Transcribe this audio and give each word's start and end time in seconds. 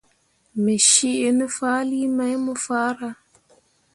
Me 0.63 0.73
cii 0.87 1.29
ne 1.37 1.45
fahlii 1.57 2.13
mai 2.17 2.35
mo 2.43 2.53
farah. 2.65 3.15